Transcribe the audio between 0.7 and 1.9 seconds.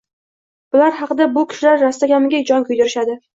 —bular haqida bu kishilar